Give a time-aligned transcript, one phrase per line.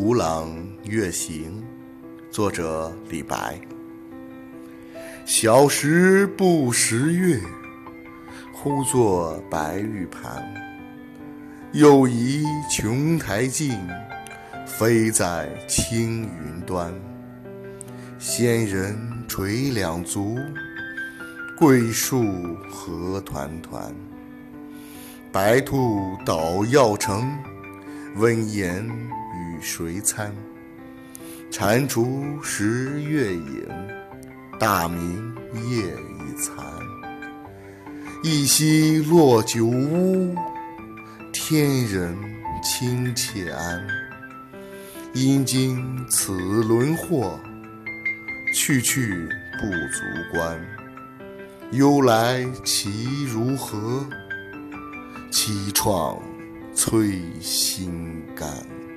[0.00, 1.60] 古朗月行，
[2.30, 3.60] 作者李白。
[5.26, 7.40] 小时不识月，
[8.52, 10.48] 呼作白玉盘。
[11.72, 13.76] 又疑琼台镜，
[14.64, 16.94] 飞在青云端。
[18.20, 18.96] 仙人
[19.26, 20.36] 垂两足，
[21.58, 22.24] 桂树
[22.70, 23.92] 何团团。
[25.32, 27.36] 白兔捣药成，
[28.18, 30.34] 温言与谁餐？
[31.52, 33.64] 蟾蜍蚀月影，
[34.58, 35.32] 大明
[35.70, 36.56] 夜已残。
[38.24, 40.34] 一夕落九乌，
[41.32, 42.16] 天人
[42.60, 43.86] 清且安。
[45.14, 47.38] 因经此轮祸，
[48.52, 49.28] 去去
[49.60, 50.60] 不足观。
[51.70, 54.04] 忧来其如何？
[55.30, 56.20] 凄怆
[56.88, 58.87] 摧心肝。